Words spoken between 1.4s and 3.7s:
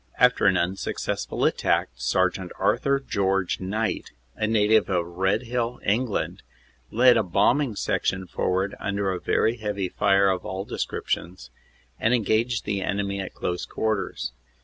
attack, Sergt. Arthur George